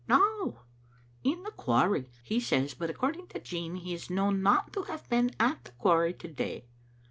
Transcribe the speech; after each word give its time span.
"No; 0.07 0.61
in 1.23 1.43
the 1.43 1.51
quarry, 1.51 2.09
he 2.23 2.39
says, 2.39 2.73
but 2.73 2.89
according 2.89 3.27
to 3.27 3.39
Jean 3.39 3.75
he 3.75 3.93
is 3.93 4.09
known 4.09 4.41
not 4.41 4.73
to 4.73 4.81
have 4.81 5.07
been 5.09 5.29
at 5.39 5.63
the 5.65 5.71
quarry 5.73 6.15
to 6.15 6.27
day. 6.27 6.65